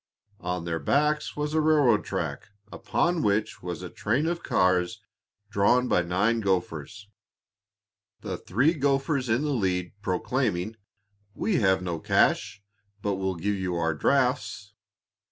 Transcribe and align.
On 0.39 0.65
their 0.65 0.79
backs 0.79 1.35
was 1.37 1.53
a 1.53 1.61
railroad 1.61 2.03
track, 2.03 2.47
upon 2.71 3.21
which 3.21 3.61
was 3.61 3.83
a 3.83 3.89
train 3.91 4.25
of 4.25 4.41
cars 4.41 4.99
drawn 5.51 5.87
by 5.87 6.01
nine 6.01 6.39
gophers, 6.39 7.07
the 8.21 8.35
three 8.35 8.73
gophers 8.73 9.29
in 9.29 9.43
the 9.43 9.49
lead 9.51 9.91
proclaiming, 10.01 10.75
"We 11.35 11.57
have 11.57 11.83
no 11.83 11.99
cash, 11.99 12.63
but 13.03 13.17
will 13.17 13.35
give 13.35 13.53
you 13.53 13.75
our 13.75 13.93
drafts." 13.93 14.73